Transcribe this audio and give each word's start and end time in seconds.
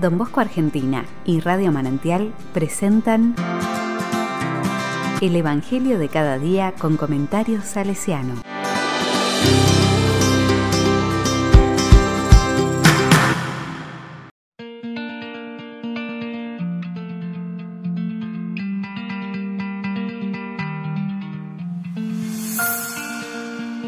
Don 0.00 0.16
Bosco 0.16 0.40
Argentina 0.40 1.04
y 1.26 1.40
Radio 1.40 1.70
Manantial 1.70 2.32
presentan 2.54 3.34
El 5.20 5.36
Evangelio 5.36 5.98
de 5.98 6.08
cada 6.08 6.38
día 6.38 6.72
con 6.78 6.96
comentarios 6.96 7.64
salesiano. 7.64 8.36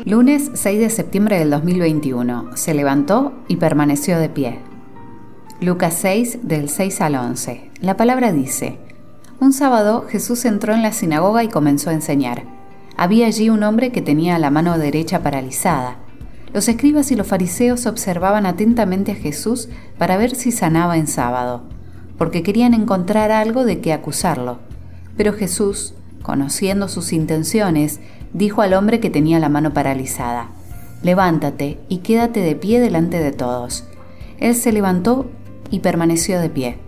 Lunes 0.05 0.50
6 0.52 0.80
de 0.80 0.91
septiembre 0.91 1.39
del 1.39 1.50
2021. 1.50 2.57
Se 2.57 2.75
levantó 2.75 3.32
y 3.48 3.57
permaneció 3.57 4.18
de 4.18 4.29
pie. 4.29 4.73
Lucas 5.61 5.95
6 6.01 6.41
del 6.42 6.69
6 6.69 7.01
al 7.01 7.15
11. 7.15 7.70
La 7.80 7.97
palabra 7.97 8.33
dice, 8.33 8.77
Un 9.38 9.52
sábado 9.52 10.05
Jesús 10.09 10.45
entró 10.45 10.74
en 10.74 10.83
la 10.83 10.92
sinagoga 10.92 11.45
y 11.45 11.48
comenzó 11.48 11.91
a 11.91 11.95
enseñar. 11.95 12.42
Había 12.96 13.29
allí 13.29 13.51
un 13.51 13.62
hombre 13.62 13.93
que 13.93 14.02
tenía 14.02 14.38
la 14.41 14.51
mano 14.51 14.77
derecha 14.79 15.23
paralizada. 15.23 15.98
Los 16.52 16.69
escribas 16.69 17.12
y 17.12 17.16
los 17.16 17.29
fariseos 17.29 17.87
observaban 17.87 18.46
atentamente 18.46 19.12
a 19.12 19.15
Jesús 19.15 19.69
para 19.96 20.16
ver 20.16 20.34
si 20.34 20.51
sanaba 20.51 20.98
en 20.98 21.06
sábado, 21.06 21.62
porque 22.18 22.43
querían 22.43 22.74
encontrar 22.74 23.30
algo 23.30 23.65
de 23.65 23.80
qué 23.80 23.93
acusarlo. 23.93 24.59
Pero 25.16 25.32
Jesús, 25.32 25.95
conociendo 26.23 26.88
sus 26.88 27.12
intenciones, 27.12 28.01
dijo 28.32 28.60
al 28.60 28.74
hombre 28.74 28.98
que 28.98 29.09
tenía 29.09 29.38
la 29.38 29.48
mano 29.48 29.73
paralizada, 29.73 30.48
Levántate 31.05 31.79
y 31.88 31.98
quédate 31.98 32.41
de 32.41 32.57
pie 32.57 32.80
delante 32.80 33.21
de 33.21 33.30
todos. 33.30 33.84
Él 34.38 34.57
se 34.57 34.73
levantó 34.73 35.30
y 35.74 35.80
permaneció 35.80 36.38
de 36.41 36.51
pie. 36.51 36.78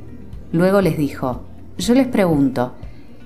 Luego 0.52 0.80
les 0.80 0.96
dijo, 0.96 1.42
Yo 1.76 1.94
les 1.94 2.06
pregunto, 2.06 2.74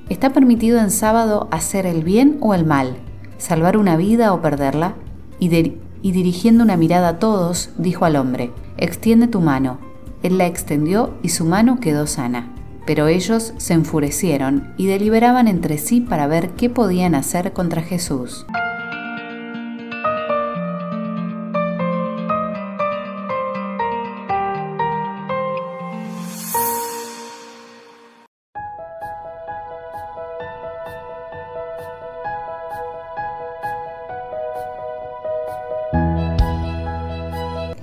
¿está 0.09 0.31
permitido 0.31 0.79
en 0.79 0.91
sábado 0.91 1.49
hacer 1.51 1.85
el 1.85 2.03
bien 2.03 2.39
o 2.41 2.55
el 2.55 2.65
mal, 2.65 2.97
salvar 3.37 3.77
una 3.77 3.99
vida 3.99 4.33
o 4.33 4.41
perderla? 4.41 4.95
Y, 5.39 5.49
dirigiendo 5.51 6.65
una 6.65 6.79
mirada 6.79 7.09
a 7.09 7.19
todos, 7.19 7.71
dijo 7.77 8.07
al 8.07 8.17
hombre, 8.17 8.53
Extiende 8.79 9.29
tu 9.29 9.43
mano. 9.43 9.79
Él 10.23 10.39
la 10.39 10.47
extendió 10.47 11.13
y 11.23 11.29
su 11.29 11.45
mano 11.45 11.79
quedó 11.79 12.07
sana. 12.07 12.55
Pero 12.87 13.07
ellos 13.07 13.53
se 13.59 13.75
enfurecieron 13.75 14.73
y 14.79 14.87
deliberaban 14.87 15.47
entre 15.47 15.77
sí 15.77 16.01
para 16.01 16.27
ver 16.27 16.53
qué 16.53 16.71
podían 16.71 17.15
hacer 17.15 17.53
contra 17.53 17.83
Jesús. 17.83 18.47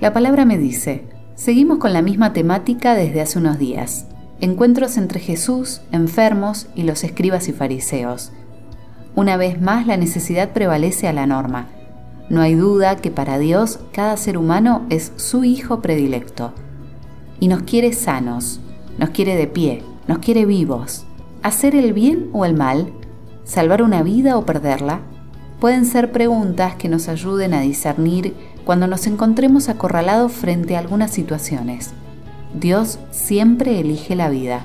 La 0.00 0.12
palabra 0.12 0.44
me 0.44 0.58
dice, 0.58 1.02
seguimos 1.34 1.78
con 1.78 1.92
la 1.92 2.02
misma 2.02 2.32
temática 2.32 2.94
desde 2.94 3.20
hace 3.20 3.40
unos 3.40 3.58
días. 3.58 4.06
Encuentros 4.40 4.96
entre 4.96 5.18
Jesús, 5.18 5.80
enfermos 5.90 6.68
y 6.76 6.84
los 6.84 7.02
escribas 7.02 7.48
y 7.48 7.52
fariseos. 7.52 8.30
Una 9.16 9.36
vez 9.36 9.60
más 9.60 9.88
la 9.88 9.96
necesidad 9.96 10.50
prevalece 10.52 11.08
a 11.08 11.12
la 11.12 11.26
norma. 11.26 11.66
No 12.30 12.42
hay 12.42 12.54
duda 12.54 12.94
que 12.94 13.10
para 13.10 13.40
Dios 13.40 13.80
cada 13.92 14.16
ser 14.16 14.38
humano 14.38 14.86
es 14.88 15.10
su 15.16 15.42
hijo 15.42 15.82
predilecto. 15.82 16.52
Y 17.40 17.48
nos 17.48 17.62
quiere 17.62 17.92
sanos, 17.92 18.60
nos 18.98 19.10
quiere 19.10 19.34
de 19.34 19.48
pie, 19.48 19.82
nos 20.06 20.18
quiere 20.18 20.46
vivos. 20.46 21.06
¿Hacer 21.42 21.74
el 21.74 21.92
bien 21.92 22.30
o 22.32 22.44
el 22.44 22.54
mal? 22.54 22.92
¿Salvar 23.42 23.82
una 23.82 24.04
vida 24.04 24.38
o 24.38 24.46
perderla? 24.46 25.00
Pueden 25.60 25.86
ser 25.86 26.12
preguntas 26.12 26.76
que 26.76 26.88
nos 26.88 27.08
ayuden 27.08 27.52
a 27.52 27.60
discernir 27.60 28.32
cuando 28.64 28.86
nos 28.86 29.08
encontremos 29.08 29.68
acorralados 29.68 30.30
frente 30.30 30.76
a 30.76 30.78
algunas 30.78 31.10
situaciones. 31.10 31.90
Dios 32.54 33.00
siempre 33.10 33.80
elige 33.80 34.14
la 34.14 34.28
vida. 34.28 34.62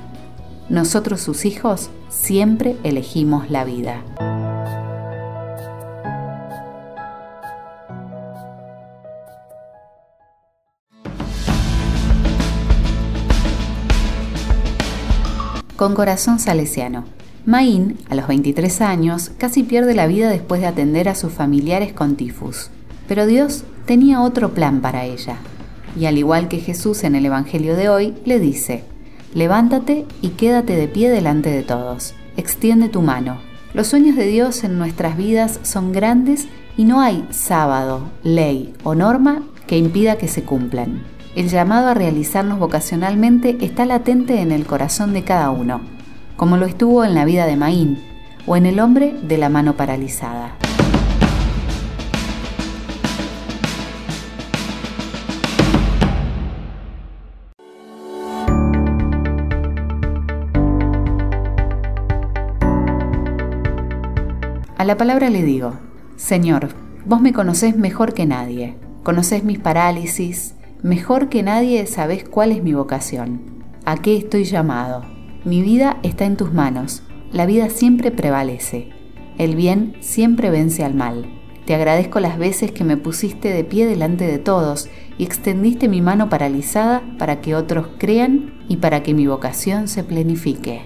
Nosotros 0.69 1.19
sus 1.19 1.45
hijos 1.45 1.89
siempre 2.09 2.77
elegimos 2.83 3.49
la 3.49 3.63
vida. 3.63 4.03
Con 15.75 15.95
corazón 15.95 16.37
salesiano. 16.37 17.22
Maín, 17.45 17.97
a 18.09 18.15
los 18.15 18.27
23 18.27 18.81
años, 18.81 19.31
casi 19.37 19.63
pierde 19.63 19.95
la 19.95 20.07
vida 20.07 20.29
después 20.29 20.61
de 20.61 20.67
atender 20.67 21.09
a 21.09 21.15
sus 21.15 21.33
familiares 21.33 21.93
con 21.93 22.15
tifus. 22.15 22.69
Pero 23.07 23.25
Dios 23.25 23.63
tenía 23.85 24.21
otro 24.21 24.53
plan 24.53 24.81
para 24.81 25.05
ella 25.05 25.37
y 25.99 26.05
al 26.05 26.17
igual 26.17 26.47
que 26.47 26.59
Jesús 26.59 27.03
en 27.03 27.15
el 27.15 27.25
Evangelio 27.25 27.75
de 27.75 27.89
hoy, 27.89 28.13
le 28.25 28.39
dice, 28.39 28.83
levántate 29.33 30.05
y 30.21 30.29
quédate 30.29 30.75
de 30.75 30.87
pie 30.87 31.09
delante 31.09 31.49
de 31.49 31.63
todos, 31.63 32.13
extiende 32.37 32.89
tu 32.89 33.01
mano. 33.01 33.37
Los 33.73 33.87
sueños 33.87 34.15
de 34.15 34.27
Dios 34.27 34.63
en 34.63 34.77
nuestras 34.77 35.17
vidas 35.17 35.59
son 35.63 35.91
grandes 35.91 36.47
y 36.77 36.85
no 36.85 37.01
hay 37.01 37.27
sábado, 37.31 38.09
ley 38.23 38.73
o 38.83 38.95
norma 38.95 39.43
que 39.67 39.77
impida 39.77 40.17
que 40.17 40.27
se 40.27 40.43
cumplan. 40.43 41.03
El 41.35 41.49
llamado 41.49 41.87
a 41.87 41.93
realizarnos 41.95 42.59
vocacionalmente 42.59 43.57
está 43.61 43.85
latente 43.85 44.41
en 44.41 44.51
el 44.51 44.65
corazón 44.65 45.13
de 45.13 45.23
cada 45.23 45.49
uno, 45.49 45.81
como 46.35 46.57
lo 46.57 46.66
estuvo 46.66 47.03
en 47.03 47.16
la 47.16 47.25
vida 47.25 47.45
de 47.45 47.55
Maín 47.55 48.01
o 48.45 48.55
en 48.55 48.66
el 48.66 48.79
hombre 48.79 49.16
de 49.23 49.38
la 49.38 49.49
mano 49.49 49.75
paralizada. 49.75 50.57
A 64.83 64.85
la 64.85 64.97
palabra 64.97 65.29
le 65.29 65.43
digo, 65.43 65.75
Señor, 66.17 66.67
vos 67.05 67.22
me 67.22 67.31
conocés 67.31 67.77
mejor 67.77 68.13
que 68.13 68.25
nadie, 68.25 68.75
conocés 69.03 69.45
mis 69.45 69.57
parálisis, 69.57 70.55
mejor 70.81 71.29
que 71.29 71.41
nadie 71.41 71.88
sabés 71.88 72.25
cuál 72.27 72.51
es 72.51 72.61
mi 72.61 72.73
vocación, 72.73 73.39
a 73.85 73.95
qué 73.95 74.17
estoy 74.17 74.43
llamado. 74.43 75.12
Mi 75.45 75.61
vida 75.61 75.97
está 76.03 76.23
en 76.23 76.37
tus 76.37 76.53
manos, 76.53 77.03
la 77.33 77.45
vida 77.45 77.69
siempre 77.69 78.11
prevalece, 78.11 78.87
el 79.37 79.57
bien 79.57 79.97
siempre 79.99 80.49
vence 80.49 80.85
al 80.85 80.93
mal. 80.93 81.25
Te 81.65 81.75
agradezco 81.75 82.21
las 82.21 82.37
veces 82.37 82.71
que 82.71 82.85
me 82.85 82.95
pusiste 82.95 83.49
de 83.49 83.65
pie 83.65 83.85
delante 83.85 84.25
de 84.25 84.39
todos 84.39 84.89
y 85.17 85.25
extendiste 85.25 85.89
mi 85.89 86.01
mano 86.01 86.29
paralizada 86.29 87.03
para 87.19 87.41
que 87.41 87.55
otros 87.55 87.87
crean 87.97 88.53
y 88.69 88.77
para 88.77 89.03
que 89.03 89.13
mi 89.13 89.27
vocación 89.27 89.89
se 89.89 90.05
plenifique. 90.05 90.85